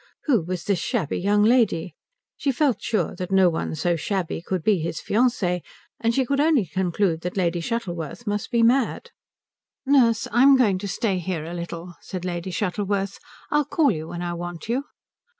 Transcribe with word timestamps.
Who 0.23 0.41
was 0.41 0.63
this 0.63 0.79
shabby 0.79 1.19
young 1.19 1.43
lady? 1.43 1.93
She 2.35 2.51
felt 2.51 2.81
sure 2.81 3.15
that 3.17 3.31
no 3.31 3.51
one 3.51 3.75
so 3.75 3.95
shabby 3.95 4.41
could 4.41 4.63
be 4.63 4.79
his 4.79 4.99
fiancée, 4.99 5.61
and 5.99 6.15
she 6.15 6.25
could 6.25 6.39
only 6.39 6.65
conclude 6.65 7.21
that 7.21 7.37
Lady 7.37 7.59
Shuttleworth 7.61 8.25
must 8.25 8.49
be 8.49 8.63
mad. 8.63 9.11
"Nurse, 9.85 10.27
I'm 10.31 10.57
going 10.57 10.79
to 10.79 10.87
stay 10.87 11.19
here 11.19 11.45
a 11.45 11.53
little," 11.53 11.93
said 12.01 12.25
Lady 12.25 12.49
Shuttleworth. 12.49 13.19
"I'll 13.51 13.63
call 13.63 13.91
you 13.91 14.07
when 14.07 14.23
I 14.23 14.33
want 14.33 14.67
you." 14.67 14.85